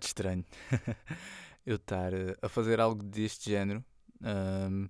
[0.00, 0.44] bocado estranho.
[1.66, 3.84] eu estar uh, a fazer algo deste género.
[4.22, 4.88] Um,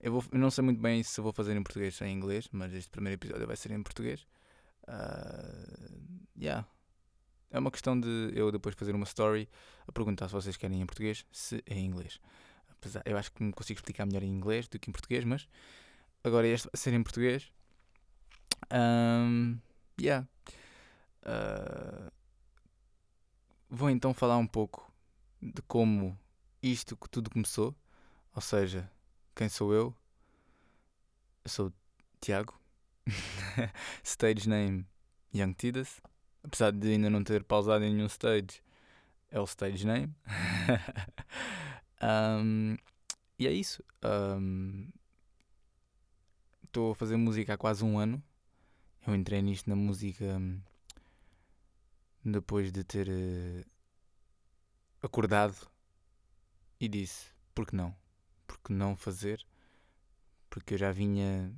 [0.00, 2.48] eu, vou, eu, não sei muito bem se vou fazer em português ou em inglês,
[2.52, 4.26] mas este primeiro episódio vai ser em português.
[4.82, 6.66] Uh, yeah.
[7.50, 9.48] É uma questão de eu depois fazer uma story
[9.88, 12.20] a perguntar se vocês querem em português, se é em inglês.
[12.70, 15.48] Apesar, eu acho que me consigo explicar melhor em inglês do que em português, mas
[16.22, 17.50] agora este vai ser em português.
[18.72, 19.58] Um,
[20.00, 20.26] yeah.
[21.22, 22.19] Uh,
[23.70, 24.92] vou então falar um pouco
[25.40, 26.18] de como
[26.62, 27.74] isto que tudo começou,
[28.34, 28.90] ou seja,
[29.34, 29.94] quem sou eu?
[31.44, 31.72] Eu sou
[32.20, 32.60] Tiago,
[34.02, 34.84] stage name
[35.34, 36.02] Young Tidas,
[36.42, 38.60] apesar de ainda não ter pausado em nenhum stage,
[39.30, 40.12] é o stage name.
[42.42, 42.76] um,
[43.38, 43.82] e é isso.
[46.64, 48.22] Estou um, a fazer música há quase um ano.
[49.06, 50.60] Eu entrei nisto na música um,
[52.24, 53.64] depois de ter uh,
[55.02, 55.56] acordado
[56.78, 57.94] e disse: por que não?
[58.46, 59.44] Por que não fazer?
[60.48, 61.52] Porque eu já vinha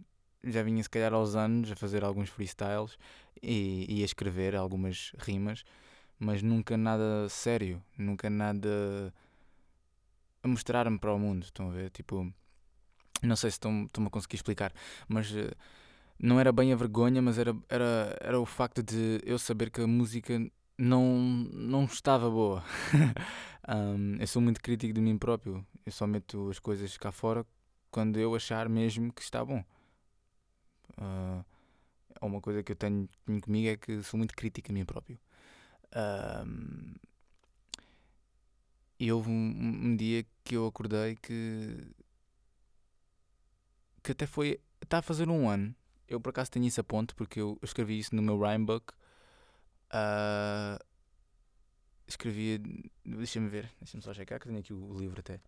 [0.45, 2.99] já vinha se calhar aos anos a fazer alguns freestyles
[3.41, 5.65] e, e a escrever algumas rimas,
[6.19, 9.15] mas nunca nada sério, nunca nada
[10.43, 11.45] a mostrar-me para o mundo.
[11.45, 11.91] Estão a ver?
[11.91, 12.33] Tipo,
[13.23, 14.73] não sei se estão-me a conseguir explicar,
[15.09, 15.53] mas eh,
[16.19, 19.81] não era bem a vergonha, mas era, era, era o facto de eu saber que
[19.81, 20.39] a música
[20.79, 21.19] não,
[21.53, 22.63] não estava boa.
[23.69, 25.67] um, eu sou muito crítico de mim próprio.
[25.85, 27.47] Eu só meto as coisas cá fora
[27.91, 29.65] quando eu achar mesmo que está bom.
[30.99, 31.45] Uh,
[32.21, 33.09] uma coisa que eu tenho,
[33.43, 35.19] comigo é que sou muito crítico a mim próprio.
[35.89, 36.99] Uh,
[38.99, 41.77] e houve um, um, dia que eu acordei que.
[44.03, 44.61] que até foi.
[44.81, 45.75] está a fazer um ano.
[46.15, 48.93] Eu por acaso tenho isso a ponto porque eu escrevi isso no meu rhymebook.
[49.93, 50.83] Uh,
[52.07, 52.61] escrevi.
[53.05, 55.41] Deixa-me ver, deixa-me só checar que tenho aqui o, livro até.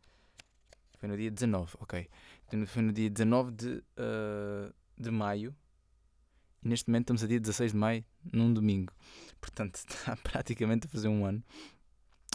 [0.99, 2.09] Foi no dia 19, ok.
[2.67, 5.55] Foi no dia 19 de, uh, de maio.
[6.63, 8.93] E neste momento estamos a dia 16 de maio, num domingo.
[9.41, 11.43] Portanto, está praticamente a fazer um ano.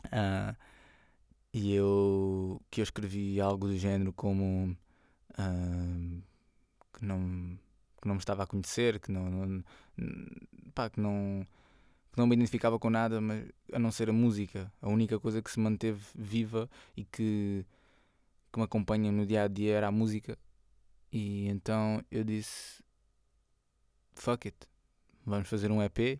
[0.05, 0.55] Uh,
[1.51, 4.77] e eu que eu escrevi algo do género como
[5.31, 6.23] uh,
[6.93, 7.57] que não
[8.01, 9.63] que não me estava a conhecer, que não, não
[10.73, 11.45] pá, que não
[12.11, 15.41] que não me identificava com nada, mas a não ser a música, a única coisa
[15.41, 17.65] que se manteve viva e que
[18.51, 20.37] que me acompanha no dia a dia era a música.
[21.11, 22.83] E então eu disse:
[24.15, 24.57] Fuck it,
[25.25, 26.19] vamos fazer um EP.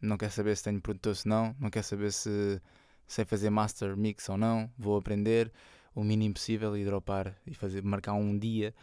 [0.00, 2.60] Não quer saber se tenho produtor se não, não quer saber se
[3.06, 4.70] sei fazer master mix ou não.
[4.78, 5.52] Vou aprender
[5.94, 8.74] o mínimo possível e dropar e fazer, marcar um dia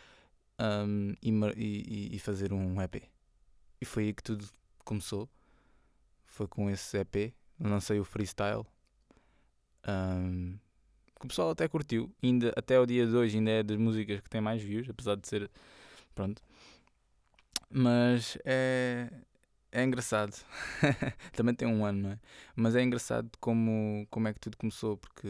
[0.62, 3.04] um, e, e, fazer um EP.
[3.82, 4.48] E foi aí que tudo
[4.86, 5.28] começou.
[6.26, 7.34] Foi com esse EP.
[7.60, 8.66] Lancei o freestyle.
[9.88, 10.58] Um,
[11.20, 12.14] que o pessoal até curtiu.
[12.22, 15.16] Ainda, até o dia de hoje ainda é das músicas que tem mais views, apesar
[15.16, 15.50] de ser.
[16.14, 16.42] Pronto.
[17.70, 19.10] Mas é.
[19.72, 20.36] É engraçado.
[21.34, 22.20] Também tem um ano, não é?
[22.56, 25.30] Mas é engraçado como, como é que tudo começou, porque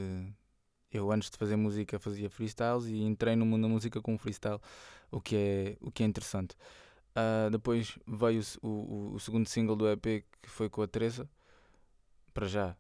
[0.92, 4.60] eu antes de fazer música fazia freestyles e entrei no mundo da música com freestyle,
[5.10, 6.56] o que é, o que é interessante.
[7.12, 11.30] Uh, depois veio o, o, o, segundo single do EP que foi com a Teresa.
[12.34, 12.78] Para já,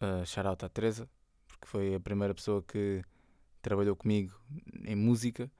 [0.00, 1.08] uh, shout out à Teresa,
[1.60, 3.02] que foi a primeira pessoa que
[3.60, 4.34] trabalhou comigo
[4.84, 5.50] em música.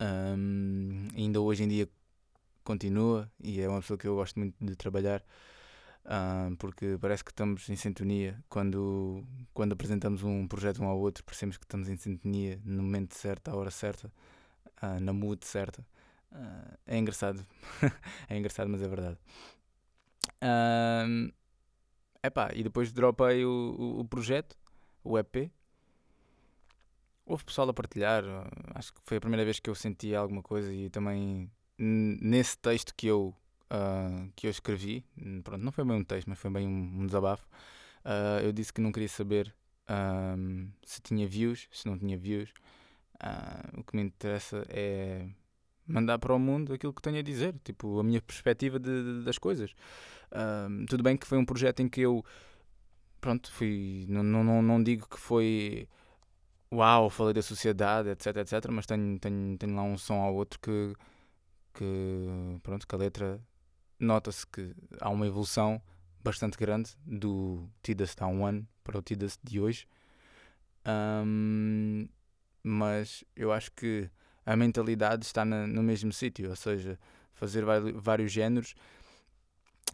[0.00, 1.88] Um, ainda hoje em dia
[2.62, 5.22] continua e é uma pessoa que eu gosto muito de trabalhar
[6.58, 11.56] porque parece que estamos em sintonia quando, quando apresentamos um projeto um ao outro, percebemos
[11.56, 14.12] que estamos em sintonia no momento certo, à hora certa,
[14.82, 15.86] uh, na mood certa.
[16.30, 17.44] Uh, é engraçado,
[18.28, 19.18] é engraçado, mas é verdade.
[20.42, 21.30] Um,
[22.22, 24.56] epá, e depois dropei o, o, o projeto
[25.04, 25.50] o EP.
[27.26, 28.24] Houve pessoal a partilhar,
[28.74, 32.94] acho que foi a primeira vez que eu senti alguma coisa e também nesse texto
[32.94, 33.34] que eu,
[33.70, 35.04] uh, que eu escrevi,
[35.42, 37.46] pronto, não foi bem um texto, mas foi bem um, um desabafo,
[38.04, 39.54] uh, eu disse que não queria saber
[39.88, 42.50] um, se tinha views, se não tinha views.
[43.22, 45.26] Uh, o que me interessa é
[45.86, 49.24] mandar para o mundo aquilo que tenho a dizer, tipo, a minha perspectiva de, de,
[49.24, 49.74] das coisas.
[50.88, 52.24] tudo bem que foi um projeto em que eu
[53.24, 54.04] pronto, fui.
[54.08, 55.88] Não, não, não digo que foi.
[56.72, 58.70] Uau, falei da sociedade, etc, etc.
[58.70, 60.94] Mas tenho, tenho, tenho lá um som ao outro que.
[61.74, 63.40] que pronto, que a letra.
[63.98, 65.80] Nota-se que há uma evolução
[66.22, 69.86] bastante grande do Tidas há um ano para o Tidas de hoje.
[70.86, 72.08] Um,
[72.62, 74.10] mas eu acho que
[74.44, 76.98] a mentalidade está na, no mesmo sítio, ou seja,
[77.34, 77.64] fazer
[77.94, 78.74] vários géneros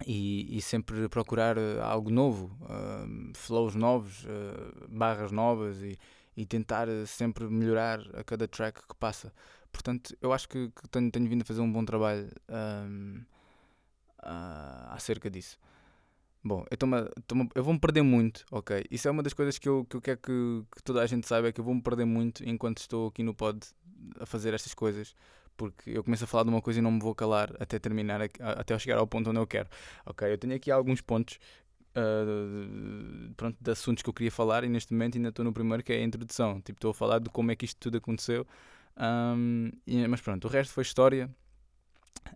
[0.07, 5.99] e, e sempre procurar eh, algo novo, uh, flows novos, uh, barras novas e,
[6.37, 9.33] e tentar sempre melhorar a cada track que passa.
[9.73, 13.23] Portanto, eu acho que, que tenho, tenho, vindo a fazer um bom trabalho um,
[14.23, 15.59] uh, acerca disso.
[16.43, 16.79] Bom, eu,
[17.55, 18.85] eu vou-me perder muito, ok?
[18.91, 21.27] Isso é uma das coisas que eu, que eu quero que, que toda a gente
[21.27, 23.61] saiba, é que eu vou-me perder muito enquanto estou aqui no pod
[24.19, 25.15] a fazer estas coisas
[25.61, 28.19] porque eu começo a falar de uma coisa e não me vou calar até terminar,
[28.23, 29.69] até chegar ao ponto onde eu quero.
[30.07, 31.39] Ok, eu tenho aqui alguns pontos
[31.95, 35.83] uh, pronto, de assuntos que eu queria falar e neste momento ainda estou no primeiro
[35.83, 36.63] que é a introdução.
[36.63, 38.47] Tipo, estou a falar de como é que isto tudo aconteceu.
[38.97, 41.31] Um, e, mas pronto, o resto foi história.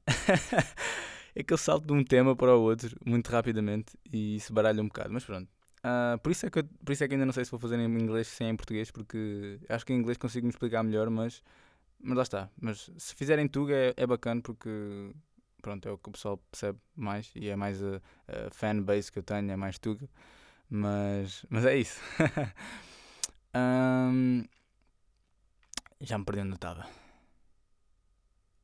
[1.35, 4.83] é que eu salto de um tema para o outro muito rapidamente e isso baralha
[4.83, 5.49] um bocado, mas pronto.
[5.81, 7.61] Uh, por, isso é que eu, por isso é que ainda não sei se vou
[7.61, 11.11] fazer em inglês sem em português, porque acho que em inglês consigo me explicar melhor,
[11.11, 11.43] mas
[12.01, 12.51] mas lá está.
[12.61, 14.71] Mas se fizerem Tuga é, é bacana porque
[15.63, 17.97] pronto, é o que o pessoal percebe mais e é mais a,
[18.29, 20.09] a fanbase que eu tenho, é mais Tuga.
[20.69, 22.01] Mas, mas é isso.
[23.57, 24.45] um,
[26.01, 27.04] já me perdi onde estava.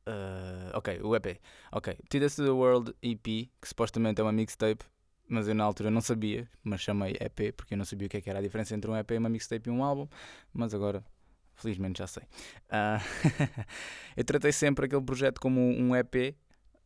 [0.07, 1.39] Uh, ok, o EP.
[1.71, 4.83] Ok, Tidas to the World EP, que supostamente é uma mixtape,
[5.27, 8.17] mas eu na altura não sabia, mas chamei EP porque eu não sabia o que,
[8.17, 10.07] é que era a diferença entre um EP, uma mixtape e um álbum,
[10.53, 11.03] mas agora
[11.61, 12.23] Felizmente já sei.
[12.23, 12.97] Uh,
[14.17, 16.35] eu tratei sempre aquele projeto como um EP, uh,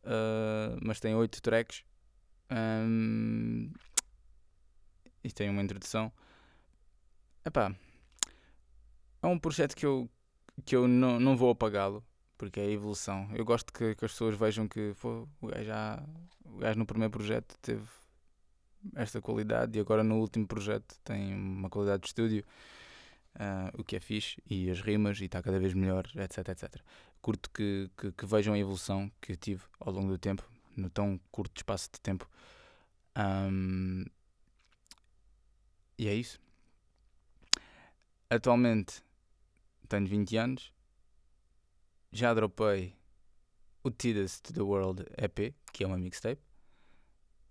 [0.04, 1.82] ah, mas tem oito tracks.
[2.50, 3.72] Um,
[5.24, 6.12] e tem uma introdução.
[7.42, 7.74] Epá,
[9.22, 10.10] é um projeto que eu,
[10.64, 12.04] que eu não, não vou apagá-lo,
[12.36, 13.28] porque é a evolução.
[13.34, 16.02] Eu gosto que, que as pessoas vejam que pô, o, gajo já,
[16.44, 17.84] o gajo no primeiro projeto teve
[18.94, 22.44] esta qualidade e agora no último projeto tem uma qualidade de estúdio
[23.36, 26.80] uh, o que é fixe, e as rimas, e está cada vez melhor, etc, etc.
[27.20, 30.44] Curto que, que, que, vejam a evolução que eu tive ao longo do tempo,
[30.76, 32.28] no tão curto espaço de tempo.
[33.16, 34.04] Um,
[35.98, 36.40] e é isso.
[38.28, 39.02] Atualmente
[39.88, 40.72] tenho 20 anos,
[42.16, 42.96] já dropei
[43.82, 46.40] o Tidas to the World EP, que é uma mixtape.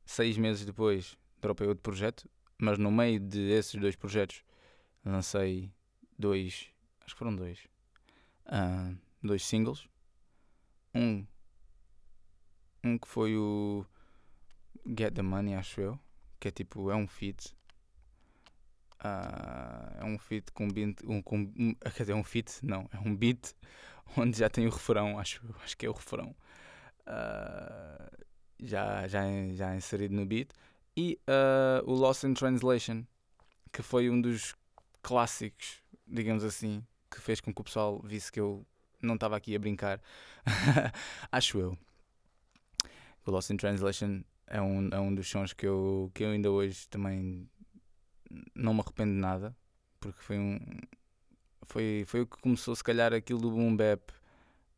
[0.05, 4.43] Seis meses depois dropei outro projeto, mas no meio desses dois projetos
[5.05, 5.71] lancei
[6.17, 6.67] dois,
[7.01, 7.59] acho que foram dois,
[8.47, 9.87] uh, dois singles.
[10.93, 11.25] Um,
[12.83, 13.85] um que foi o
[14.97, 15.99] Get the Money, acho eu,
[16.39, 17.55] que é tipo, é um feat.
[18.99, 22.89] Uh, é um feat com beat, um, com, um, quer dizer, é um feat, não,
[22.91, 23.53] é um beat
[24.17, 26.35] onde já tem o refrão, acho, acho que é o refrão.
[27.01, 28.25] Uh,
[28.59, 29.21] já, já,
[29.53, 30.49] já inserido no beat.
[30.97, 33.03] E uh, o Lost in Translation,
[33.71, 34.55] que foi um dos
[35.01, 38.65] clássicos, digamos assim, que fez com que o pessoal visse que eu
[39.01, 40.01] não estava aqui a brincar.
[41.31, 41.77] Acho eu.
[43.25, 46.51] O Lost in Translation é um, é um dos sons que eu, que eu ainda
[46.51, 47.49] hoje também
[48.53, 49.55] não me arrependo de nada,
[49.99, 50.59] porque foi um.
[51.65, 54.11] Foi, foi o que começou, se calhar, aquilo do boom bap.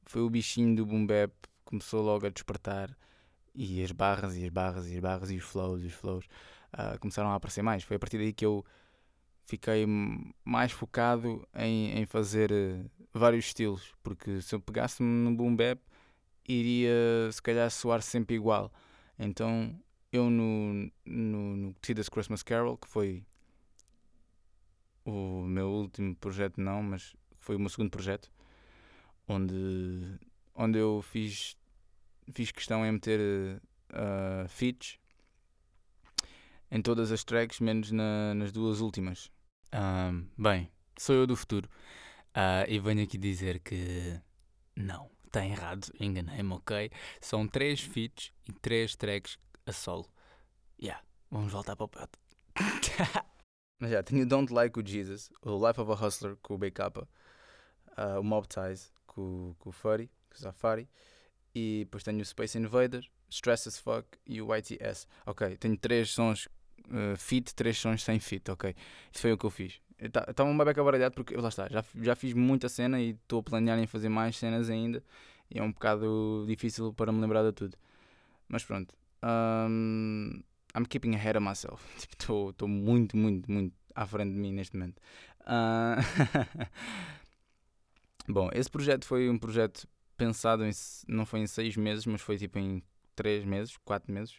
[0.06, 1.34] Foi o bichinho do boom bap,
[1.66, 2.96] começou logo a despertar.
[3.54, 6.26] E as barras, e as barras, e as barras, e os flows, e os flows
[6.74, 7.84] uh, começaram a aparecer mais.
[7.84, 8.66] Foi a partir daí que eu
[9.46, 9.86] fiquei
[10.44, 15.80] mais focado em, em fazer eh, vários estilos, porque se eu pegasse-me no boom bap
[16.48, 18.72] iria se calhar soar sempre igual.
[19.18, 19.74] Então
[20.12, 21.76] eu no, no, no
[22.12, 23.24] Christmas Carol, que foi
[25.08, 28.30] o meu último projeto não, mas foi o meu segundo projeto,
[29.28, 30.20] onde,
[30.54, 31.56] onde eu fiz,
[32.34, 33.62] fiz questão em meter
[33.92, 35.00] uh, feats
[36.70, 39.32] em todas as tracks, menos na, nas duas últimas.
[40.38, 41.70] Bem, sou eu do futuro
[42.36, 44.20] uh, e venho aqui dizer que
[44.76, 46.92] não, está errado, enganei-me, ok?
[47.22, 50.06] São três feats e três tracks a solo.
[50.82, 52.08] Yeah, vamos voltar para o pé.
[53.80, 56.80] Mas já, tenho Don't Like o Jesus, o Life of a Hustler com o BK,
[56.82, 60.90] uh, o Mob Ties com, com o Furry, com o Safari,
[61.54, 65.08] e depois tenho o Space Invader, Stress as Fuck e o YTS.
[65.26, 66.48] Ok, tenho três sons
[66.88, 68.76] uh, fit, três sons sem fit, ok.
[69.12, 69.82] Isso foi o que eu fiz.
[70.00, 73.40] Estava tá, uma beca baralhado porque, lá está, já, já fiz muita cena e estou
[73.40, 75.04] a planear em fazer mais cenas ainda.
[75.50, 77.76] E é um bocado difícil para me lembrar de tudo.
[78.48, 78.94] Mas pronto.
[79.24, 80.42] Um,
[80.78, 81.84] I'm keeping ahead of myself.
[81.98, 85.02] Estou tipo, muito, muito, muito à frente de mim neste momento.
[85.42, 85.98] Uh,
[88.30, 90.72] Bom, esse projeto foi um projeto pensado em,
[91.08, 92.84] não foi em seis meses, mas foi tipo em
[93.16, 94.36] três meses, quatro meses.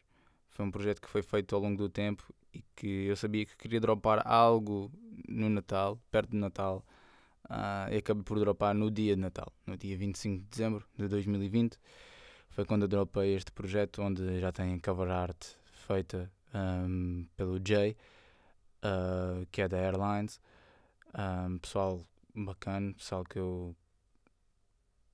[0.51, 3.57] Foi um projeto que foi feito ao longo do tempo e que eu sabia que
[3.57, 4.93] queria dropar algo
[5.29, 6.85] no Natal, perto do Natal,
[7.47, 11.09] uh, e acabei por dropar no dia de Natal, no dia 25 de dezembro de
[11.09, 11.79] 2020.
[12.51, 17.97] foi quando eu dropei este projeto onde já tem cover art feita um, pelo Jay,
[18.85, 20.39] uh, que é da Airlines.
[21.19, 22.05] Um, pessoal
[22.35, 23.75] bacana, pessoal que eu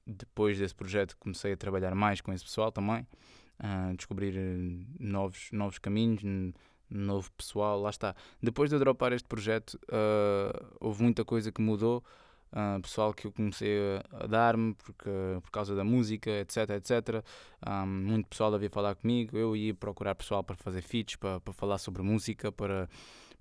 [0.04, 3.06] depois desse projeto comecei a trabalhar mais com esse pessoal também,
[3.60, 6.22] uh, descobrir eh, novos, novos caminhos,
[6.90, 8.14] novo pessoal, lá está.
[8.42, 12.04] Depois de eu dropar este projeto, uh, houve muita coisa que mudou.
[12.54, 13.76] Uh, pessoal que eu comecei
[14.12, 15.10] a, dar-me porque,
[15.42, 17.24] por causa da música, etc, etc.
[17.66, 21.52] Um, muito pessoal havia falar comigo, eu ia procurar pessoal para fazer feats, para, para
[21.52, 22.88] falar sobre música, para,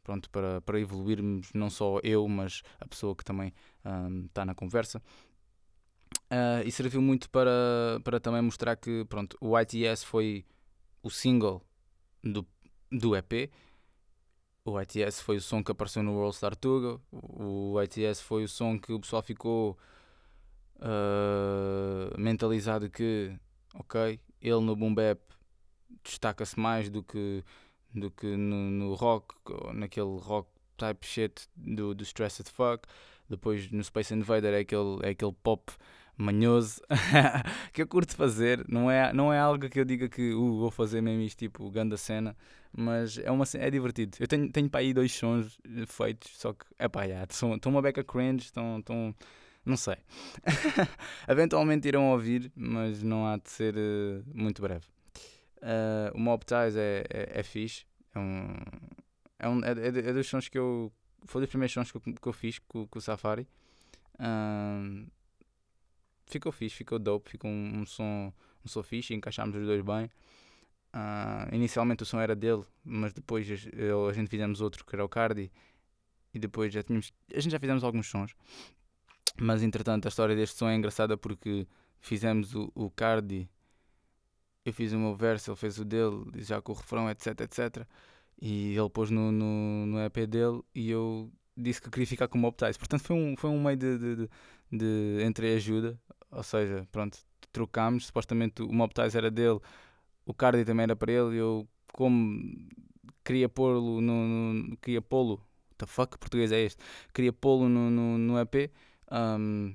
[0.04, 3.54] pronto, para, para evoluirmos, não só eu, mas a pessoa que também
[4.26, 5.00] está um, na conversa.
[6.32, 10.44] Uh, e serviu muito para, para também mostrar que pronto, o ITS foi
[11.04, 11.62] o single
[12.24, 12.44] do,
[12.92, 13.52] do EP.
[14.66, 16.98] O ITS foi o som que apareceu no World Star Tuga.
[17.12, 19.78] O ITS foi o som que o pessoal ficou
[20.78, 23.38] uh, mentalizado que,
[23.76, 25.20] ok, ele no boom bap
[26.02, 27.44] destaca-se mais do que,
[27.94, 29.36] do que no, no rock,
[29.74, 32.88] naquele rock type shit do, do Stressed Fuck.
[33.30, 35.74] Depois no Space Invader é aquele, é aquele pop
[36.18, 36.82] manhoso
[37.74, 38.66] que eu curto fazer.
[38.68, 41.70] Não é, não é algo que eu diga que uh, vou fazer mesmo isto, tipo,
[41.70, 42.36] ganda cena,
[42.76, 44.18] mas é, uma, é divertido.
[44.20, 48.04] Eu tenho, tenho para aí dois sons feitos, só que é pá, estão uma beca
[48.04, 48.80] cringe, estão.
[48.80, 49.16] estão
[49.66, 49.96] não sei.
[51.28, 54.86] Eventualmente irão ouvir, mas não há de ser uh, muito breve.
[55.58, 57.86] Uh, o Mob Ties é, é, é fixe.
[58.14, 58.54] É um,
[59.40, 60.92] é, um, é, é, é dos sons que eu.
[61.26, 63.48] Foi dos primeiros sons que eu, que eu fiz com, com o Safari.
[64.16, 65.08] Uh,
[66.34, 70.10] ficou fixe, ficou dope, ficou um, um som, um som fixe, encaixámos os dois bem.
[70.94, 75.04] Uh, inicialmente o som era dele, mas depois eu, a gente fizemos outro que era
[75.04, 75.52] o Cardi
[76.34, 77.12] e depois já tínhamos.
[77.34, 78.36] A gente já fizemos alguns sons,
[79.40, 81.68] mas entretanto a história deste som é engraçada porque
[82.00, 83.50] fizemos o, o Cardi,
[84.66, 87.88] eu fiz o meu verso, ele fez o dele, já com o refrão, etc, etc.
[88.42, 92.38] E ele pôs no, no, no EP dele e eu disse que queria ficar com
[92.38, 92.56] o Mob.
[92.56, 94.30] Portanto foi um, foi um meio de, de, de,
[94.72, 95.24] de
[96.36, 97.18] ou seja, pronto,
[97.52, 98.08] trocámos.
[98.08, 99.60] Supostamente o Mob Ties era dele,
[100.26, 101.38] o Cardi também era para ele.
[101.38, 102.42] Eu, como
[103.24, 105.42] queria pô-lo no, no, queria pô-lo,
[105.78, 106.84] the fuck português é este?
[107.14, 108.72] Queria pô-lo no, no, no EP,
[109.12, 109.74] um,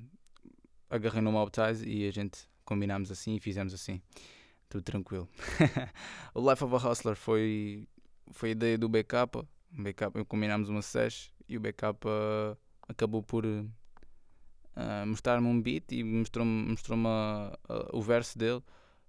[0.90, 4.02] agarrei no Mob Ties e a gente combinámos assim e fizemos assim.
[4.68, 5.26] Tudo tranquilo.
[6.34, 7.88] o Life of a Hustler foi,
[8.32, 9.42] foi ideia do backup.
[9.70, 12.06] backup combinámos uma sesh e o backup
[12.86, 13.44] acabou por
[15.06, 16.98] mostrar-me um beat e mostrou-me mostrou
[17.92, 18.62] o verso dele.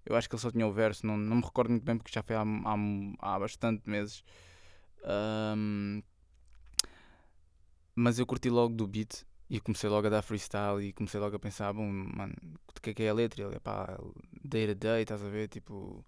[0.05, 2.11] Eu acho que ele só tinha o verso, não, não me recordo muito bem porque
[2.11, 4.23] já foi há, há, há bastante meses.
[5.03, 6.01] Um,
[7.95, 11.35] mas eu curti logo do beat e comecei logo a dar freestyle e comecei logo
[11.35, 12.33] a pensar, bom, mano,
[12.67, 13.43] o que é que é a letra?
[13.43, 13.99] Ele é pá,
[14.43, 15.47] day to day, estás a ver?
[15.47, 16.05] Tipo,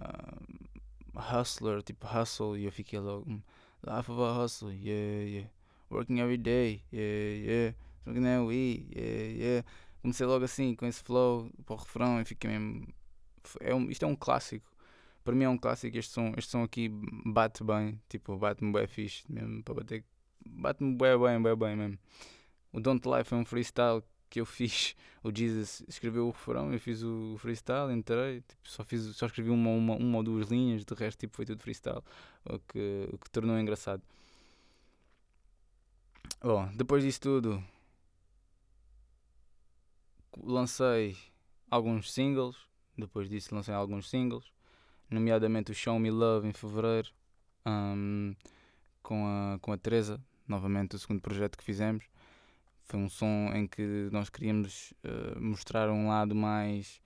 [0.00, 3.28] uh, hustler, tipo hustle, e eu fiquei logo,
[3.86, 5.50] life of a hustle, yeah, yeah,
[5.90, 7.74] working every day, yeah, yeah
[8.06, 9.68] não yeah, yeah.
[10.02, 12.86] Comecei logo assim, com esse flow, para o refrão, e fiquei mesmo.
[13.60, 14.70] É um, isto é um clássico.
[15.22, 15.96] Para mim é um clássico.
[15.96, 16.90] Este som, este som aqui
[17.24, 20.04] bate bem, tipo, bate-me bem fixe, mesmo para bater.
[20.46, 21.98] Bate-me bem, bem, bem, bem mesmo.
[22.72, 24.94] O Don't Lie foi um freestyle que eu fiz.
[25.22, 29.48] O Jesus escreveu o refrão, eu fiz o freestyle, entrei, tipo, só, fiz, só escrevi
[29.48, 32.02] uma, uma, uma ou duas linhas, de resto tipo, foi tudo freestyle,
[32.44, 34.02] o que, o que tornou engraçado.
[36.42, 37.64] Bom, depois disso tudo,
[40.42, 41.16] lancei
[41.70, 42.56] alguns singles,
[42.96, 44.52] depois disso lancei alguns singles,
[45.10, 47.10] nomeadamente o Show Me Love em fevereiro,
[47.66, 48.34] um,
[49.02, 52.04] com, a, com a Teresa, novamente o segundo projeto que fizemos.
[52.84, 57.00] Foi um som em que nós queríamos uh, mostrar um lado mais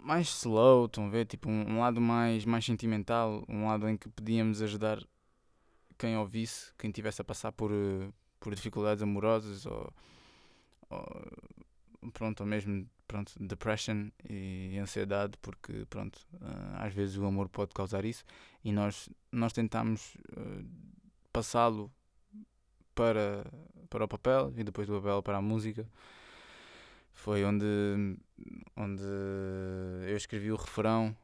[0.00, 1.26] mais slow, estão a ver?
[1.26, 5.02] Tipo, um, um, lado mais, mais sentimental, um lado em que podíamos ajudar
[5.98, 9.92] quem ouvisse, quem estivesse a passar por, uh, por dificuldades amorosas ou,
[12.12, 17.72] pronto, ou mesmo pronto, depression e ansiedade, porque pronto, uh, às vezes o amor pode
[17.72, 18.24] causar isso
[18.62, 20.64] e nós, nós tentamos uh,
[21.32, 21.90] passá-lo
[22.94, 23.44] para,
[23.88, 25.88] para o papel e depois do papel para a música.
[27.12, 27.66] Foi onde,
[28.76, 29.02] onde
[30.06, 31.16] eu escrevi o refrão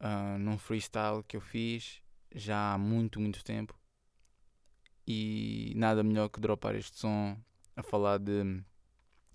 [0.00, 2.02] uh, num freestyle que eu fiz
[2.34, 3.78] já há muito, muito tempo.
[5.06, 7.36] E nada melhor que dropar este som
[7.76, 8.62] a falar de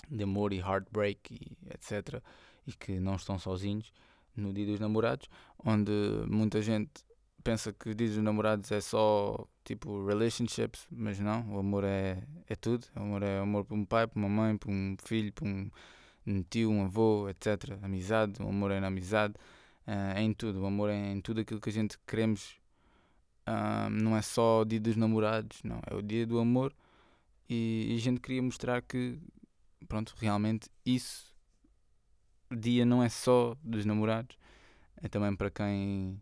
[0.09, 2.21] de amor e heartbreak e etc.
[2.65, 3.91] E que não estão sozinhos
[4.35, 5.29] no Dia dos Namorados,
[5.63, 5.91] onde
[6.27, 6.91] muita gente
[7.43, 12.23] pensa que o Dia dos Namorados é só tipo relationships, mas não, o amor é,
[12.47, 12.85] é tudo.
[12.95, 15.69] O amor é amor por um pai, por uma mãe, por um filho, por um
[16.27, 17.77] um tio, um avô, etc.
[17.81, 19.33] Amizade, o amor é na amizade,
[19.87, 20.61] uh, é em tudo.
[20.61, 22.59] O amor é em tudo aquilo que a gente queremos.
[23.47, 25.79] Uh, não é só o dia dos namorados, não.
[25.89, 26.73] É o dia do amor.
[27.49, 29.17] E a gente queria mostrar que,
[29.87, 31.35] pronto, realmente isso,
[32.51, 34.37] dia não é só dos namorados,
[34.97, 36.21] é também para quem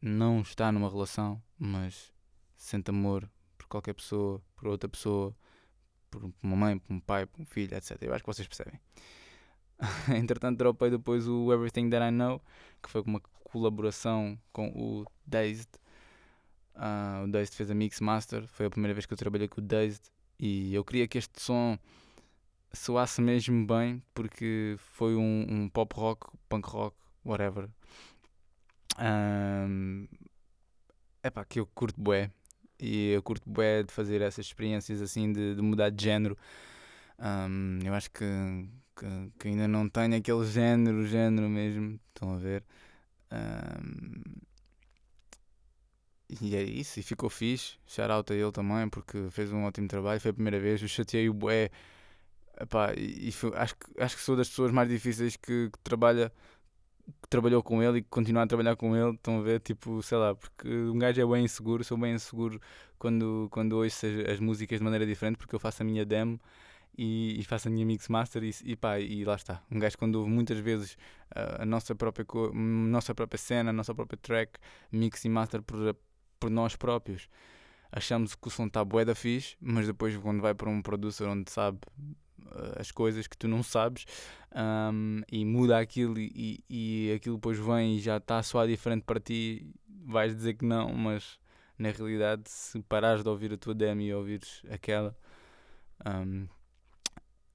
[0.00, 2.12] não está numa relação, mas
[2.56, 5.34] sente amor por qualquer pessoa, por outra pessoa,
[6.10, 8.00] por uma mãe, por um pai, por um filho, etc.
[8.02, 8.78] Eu acho que vocês percebem.
[10.16, 12.40] Entretanto, dropei depois o Everything That I Know,
[12.82, 15.68] que foi uma colaboração com o Dazed.
[16.74, 19.60] Uh, o Dazed fez a Mix Master, foi a primeira vez que eu trabalhei com
[19.60, 20.02] o Dazed
[20.38, 21.78] e eu queria que este som
[22.74, 27.68] soasse mesmo bem porque foi um, um pop rock, punk rock, whatever.
[28.98, 30.06] Um,
[31.22, 32.30] epá, que eu curto bué
[32.78, 36.36] e eu curto bué de fazer essas experiências assim de, de mudar de género.
[37.18, 38.24] Um, eu acho que,
[38.96, 39.06] que,
[39.38, 41.98] que, ainda não tenho aquele género, género mesmo.
[42.14, 42.64] Estão a ver?
[43.32, 44.22] Um,
[46.40, 47.76] e é isso, e ficou fixe.
[47.86, 50.20] Shout out a ele também, porque fez um ótimo trabalho.
[50.20, 50.82] Foi a primeira vez.
[50.82, 51.70] Eu chateei o bué.
[52.60, 56.32] Epá, e, e acho, que, acho que sou das pessoas mais difíceis que, que trabalha
[57.22, 60.02] que trabalhou com ele e que continua a trabalhar com ele, estão a ver, tipo,
[60.02, 62.60] sei lá, porque um gajo é bem inseguro, sou bem inseguro
[62.98, 66.40] quando, quando ouço as, as músicas de maneira diferente, porque eu faço a minha demo
[66.96, 69.62] e, e faço a minha mix master e, e pá, e lá está.
[69.70, 70.94] Um gajo quando ouve muitas vezes
[71.36, 74.58] uh, a nossa própria, nossa própria cena, a nossa própria track,
[74.90, 75.96] mix e master por,
[76.40, 77.28] por nós próprios,
[77.92, 81.24] achamos que o som está bué da fixe, mas depois quando vai para um producer
[81.24, 81.80] onde sabe
[82.78, 84.04] as coisas que tu não sabes
[84.54, 89.20] um, e muda aquilo e, e, aquilo depois vem e já está soar diferente para
[89.20, 89.66] ti,
[90.06, 91.38] vais dizer que não, mas
[91.78, 95.16] na realidade se parares de ouvir a tua demo e ouvires aquela
[96.06, 96.46] um,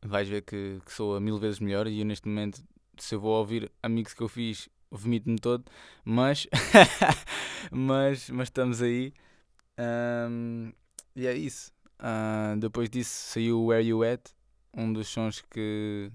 [0.02, 2.62] vais ver que, que soa mil vezes melhor e eu neste momento
[2.98, 5.64] se eu vou ouvir amigos que eu fiz vomito-me todo,
[6.04, 6.48] mas,
[7.72, 9.14] mas, mas estamos aí
[9.80, 10.72] um,
[11.16, 11.72] e é isso.
[12.00, 14.22] Uh, depois disso saiu Where You At,
[14.74, 16.12] um dos sons que,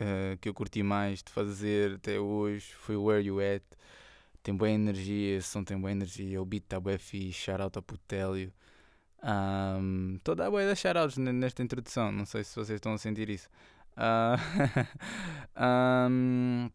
[0.00, 3.62] uh, que eu curti mais de fazer até hoje foi Where You At.
[4.42, 7.78] Tem boa energia, esse som tem boa energia, o beat está bem fixe, shout out
[7.78, 8.52] a Putélio.
[9.22, 12.98] Um, Estou a dar boa da shoutouts nesta introdução, não sei se vocês estão a
[12.98, 13.48] sentir isso.
[14.00, 14.38] Uh,
[16.08, 16.70] um,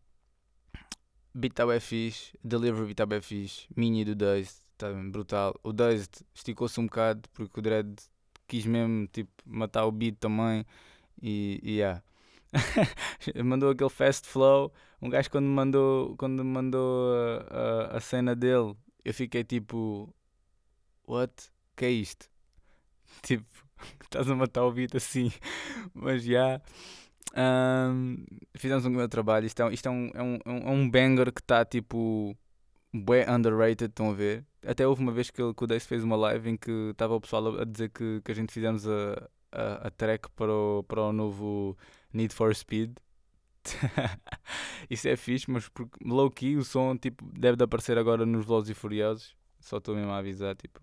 [1.34, 5.58] beat está bem fixe, delivery está bem fixe, mini do Dazed, está brutal.
[5.64, 7.96] O Dazed esticou-se um bocado porque o Dread
[8.54, 10.64] quis mesmo tipo, matar o beat também
[11.20, 12.04] e, e yeah.
[13.44, 14.72] mandou aquele fast flow.
[15.02, 20.14] Um gajo quando mandou, quando mandou a, a, a, cena dele, eu fiquei tipo,
[21.08, 21.34] what?
[21.76, 22.30] Que é isto?
[23.24, 23.46] Tipo,
[24.04, 25.32] estás a matar o beat assim,
[25.94, 26.32] mas já.
[26.32, 26.64] Yeah.
[27.36, 28.24] Um,
[28.56, 29.48] fizemos um grande trabalho.
[29.48, 32.38] Isto é, isto é, um, é, um, é um banger que está tipo,
[32.94, 33.90] bem underrated.
[33.90, 34.46] Estão a ver?
[34.66, 37.16] Até houve uma vez que, ele, que o Dace fez uma live em que estava
[37.16, 40.84] o pessoal a dizer que, que a gente fizemos a, a, a track para o,
[40.84, 41.78] para o novo
[42.14, 42.96] Need for Speed.
[44.90, 45.70] Isso é fixe, mas
[46.04, 49.36] low key o som tipo, deve de aparecer agora nos Velozes e Furiosos.
[49.60, 50.82] Só estou mesmo a avisar, tipo,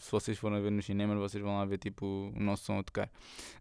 [0.00, 2.82] se vocês forem ver no cinema, vocês vão lá ver tipo o nosso som a
[2.82, 3.10] tocar.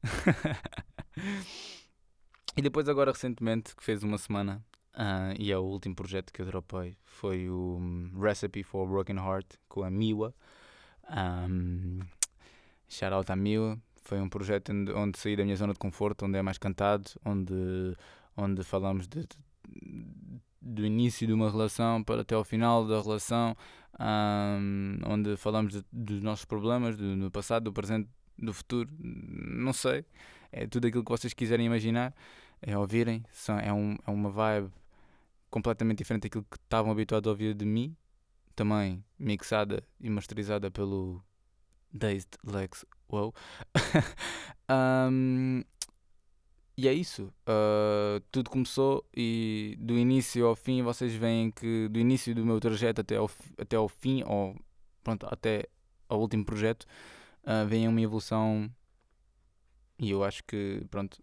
[2.58, 4.64] e depois agora recentemente, que fez uma semana,
[4.96, 9.18] uh, e é o último projeto que eu dropei, foi o um, Recipe for Broken
[9.18, 10.34] Heart com a Miwa.
[11.10, 12.00] Um,
[12.88, 16.26] shout out à Miwa, foi um projeto onde, onde saí da minha zona de conforto,
[16.26, 17.96] onde é mais cantado, onde,
[18.36, 19.38] onde falamos de, de,
[20.62, 23.56] do início de uma relação para até ao final da relação,
[24.00, 29.74] um, onde falamos de, dos nossos problemas, do, do, passado, do presente, do futuro, não
[29.74, 30.06] sei,
[30.52, 32.14] é tudo aquilo que vocês quiserem imaginar,
[32.62, 34.72] é ouvirem, são, é, um, é uma vibe
[35.52, 37.96] completamente diferente daquilo que estavam habituados a ouvir de mim,
[38.56, 41.24] também mixada e masterizada pelo
[41.94, 43.36] Dazed Lex Wow.
[45.12, 45.62] um,
[46.78, 47.24] e é isso.
[47.48, 52.60] Uh, tudo começou e do início ao fim vocês veem que do início do meu
[52.60, 54.56] trajeto até ao, até ao fim, ou
[55.04, 55.68] pronto, até
[56.08, 56.86] ao último projeto,
[57.44, 58.74] uh, vem uma evolução
[60.00, 61.22] e eu acho que pronto,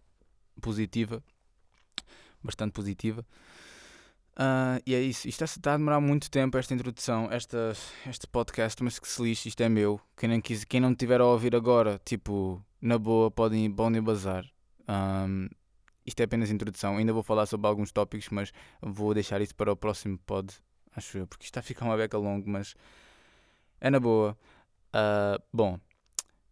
[0.61, 1.23] positiva,
[2.43, 3.25] bastante positiva.
[4.39, 5.27] Uh, e é isso.
[5.27, 7.73] Isto está a demorar muito tempo, esta introdução, esta,
[8.09, 9.99] este podcast, mas que se lixe, isto é meu.
[10.15, 14.45] Quem não, quis, quem não tiver a ouvir agora, tipo, na boa, podem, podem bazar.
[14.87, 15.49] Um,
[16.05, 16.95] isto é apenas introdução.
[16.95, 20.53] Ainda vou falar sobre alguns tópicos, mas vou deixar isso para o próximo pod,
[20.95, 22.75] acho eu, porque isto está a ficar uma beca longo, mas
[23.81, 24.37] é na boa.
[24.93, 25.77] Uh, bom,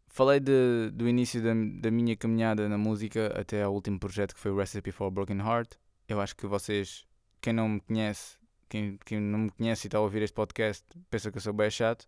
[0.07, 4.41] falei de, do início da, da minha caminhada na música até ao último projeto que
[4.41, 5.75] foi o Recipe for a Broken Heart.
[6.07, 7.05] Eu acho que vocês,
[7.41, 8.37] quem não me conhece,
[8.69, 11.53] quem, quem não me conhece e está a ouvir este podcast, pensa que eu sou
[11.53, 12.07] bem chato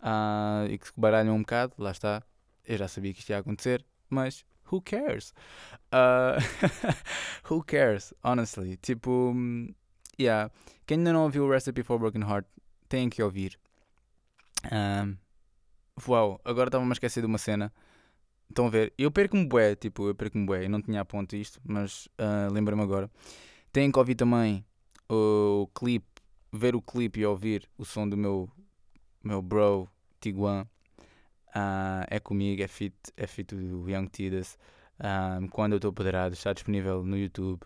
[0.00, 2.22] uh, e que se baralham um bocado, lá está.
[2.66, 5.34] Eu já sabia que isto ia acontecer, mas who cares?
[5.92, 6.40] Uh,
[7.50, 8.76] who cares, honestly?
[8.78, 9.34] Tipo,
[10.18, 10.50] yeah.
[10.86, 12.46] Quem ainda não ouviu o Recipe for Broken Heart
[12.88, 13.58] tem que ouvir.
[14.72, 15.16] Um,
[16.08, 17.72] uau, agora estava-me a esquecer de uma cena.
[18.48, 18.92] Estão a ver?
[18.98, 20.64] Eu perco-me bué, tipo, eu perco-me bué.
[20.64, 23.10] Eu não tinha a ponto isto, mas uh, lembro-me agora.
[23.74, 24.64] Têm que ouvir também
[25.10, 28.48] o clipe, ver o clipe e ouvir o som do meu,
[29.20, 29.88] meu bro,
[30.20, 30.64] Tiguan.
[31.48, 34.56] Uh, é comigo, é fit, é fit do Young Tidas.
[35.00, 37.62] Um, quando eu estou apoderado, está disponível no YouTube.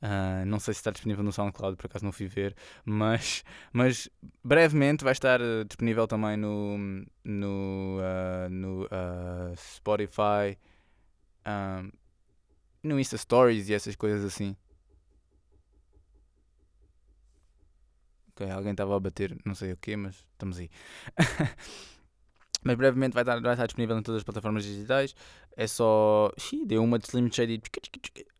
[0.00, 3.42] Uh, não sei se está disponível no SoundCloud, por acaso não fui ver, mas,
[3.72, 4.08] mas
[4.44, 6.78] brevemente vai estar uh, disponível também no,
[7.24, 8.88] no, uh, no
[9.56, 10.56] Spotify,
[12.80, 14.54] no Insta Stories e essas coisas assim.
[18.38, 20.70] Ok, alguém estava a bater, não sei o que, mas estamos aí.
[22.62, 25.12] mas brevemente vai estar, vai estar disponível em todas as plataformas digitais.
[25.56, 26.32] É só.
[26.38, 27.60] Xiii, deu uma de Slim Shady.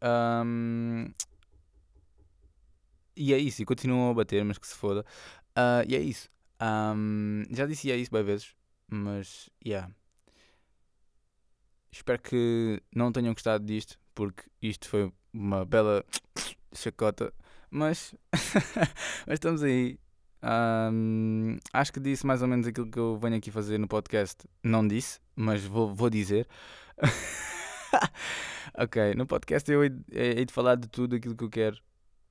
[0.00, 1.06] Um,
[3.16, 5.04] e é isso, e continuam a bater, mas que se foda.
[5.56, 6.30] Uh, e é isso.
[6.62, 8.54] Um, já disse é isso bem vezes,
[8.88, 9.90] mas yeah.
[11.90, 16.04] Espero que não tenham gostado disto, porque isto foi uma bela
[16.72, 17.32] chacota.
[17.70, 18.14] Mas,
[19.26, 19.98] mas estamos aí.
[20.42, 24.48] Um, acho que disse mais ou menos aquilo que eu venho aqui fazer no podcast.
[24.62, 26.46] Não disse, mas vou, vou dizer.
[28.74, 31.88] ok, no podcast eu hei, hei de falar de tudo aquilo que eu quero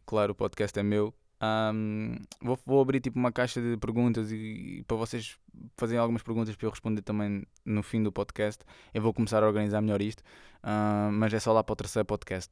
[0.07, 1.13] claro, o podcast é meu.
[1.39, 5.37] Um, vou, vou, abrir tipo uma caixa de perguntas e, e, para vocês
[5.77, 8.63] fazerem algumas perguntas para eu responder também no fim do podcast.
[8.91, 10.21] Eu vou começar a organizar melhor isto,
[10.63, 12.51] uh, mas é só lá para o terceiro podcast.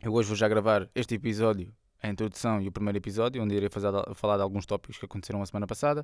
[0.00, 3.68] Eu hoje vou já gravar este episódio, a introdução e o primeiro episódio, onde irei
[3.68, 6.02] fazer, falar de alguns tópicos que aconteceram a semana passada,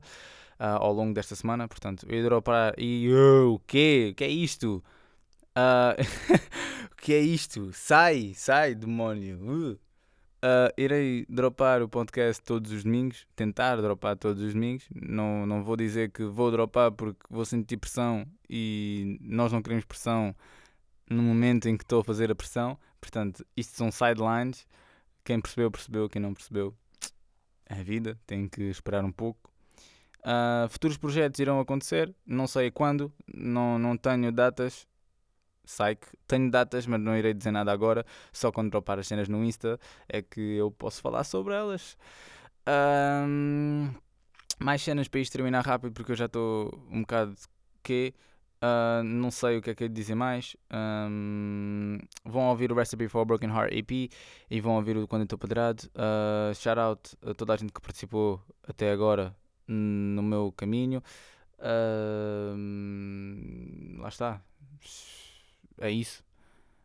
[0.59, 1.69] uh, ao longo desta semana.
[1.69, 4.11] Portanto, eu irei parar e o quê?
[4.13, 4.83] O que é isto?
[5.57, 5.95] Uh,
[6.93, 7.71] o que é isto?
[7.73, 9.39] Sai, sai, demónio!
[9.43, 9.85] Uh.
[10.45, 14.85] Uh, irei dropar o podcast todos os domingos, tentar dropar todos os domingos.
[14.95, 19.87] Não, não vou dizer que vou dropar porque vou sentir pressão e nós não queremos
[19.87, 20.37] pressão
[21.09, 22.79] no momento em que estou a fazer a pressão.
[23.01, 24.67] Portanto, isto são sidelines.
[25.25, 26.09] Quem percebeu, percebeu.
[26.09, 26.75] Quem não percebeu,
[27.67, 28.19] é a vida.
[28.27, 29.51] Tem que esperar um pouco.
[30.21, 32.15] Uh, futuros projetos irão acontecer.
[32.27, 33.13] Não sei quando.
[33.27, 34.87] Não, não tenho datas
[35.65, 35.99] Psyche.
[36.27, 38.05] Tenho datas, mas não irei dizer nada agora.
[38.33, 41.97] Só quando dropar as cenas no Insta é que eu posso falar sobre elas.
[44.59, 47.35] Mais cenas para isto terminar rápido, porque eu já estou um bocado
[47.83, 48.15] que.
[48.65, 50.57] Uh, não sei o que é que de dizer mais.
[50.73, 54.11] Um, vão ouvir o Recipe for a Broken Heart EP
[54.51, 55.83] e vão ouvir o Quando Estou Padrado.
[55.95, 59.37] Uh, shout out a toda a gente que participou até agora
[59.69, 61.03] no meu caminho.
[61.59, 62.55] Uh,
[64.01, 64.41] lá está
[65.81, 66.25] é isso.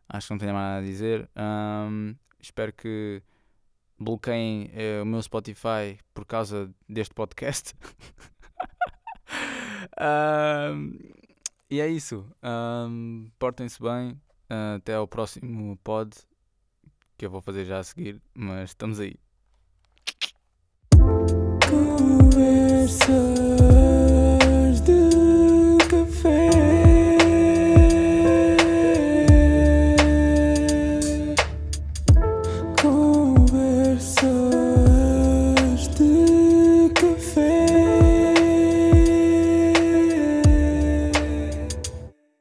[0.08, 1.28] Acho que não tenho mais nada a dizer.
[1.36, 3.22] Um, espero que
[3.98, 7.74] bloqueiem uh, o meu Spotify por causa deste podcast.
[10.00, 10.98] um,
[11.70, 12.26] e é isso.
[12.42, 14.12] Um, Portem-se bem.
[14.50, 16.10] Uh, até ao próximo pod
[17.16, 18.20] que eu vou fazer já a seguir.
[18.34, 19.14] Mas estamos aí.
[21.70, 23.69] Conversa.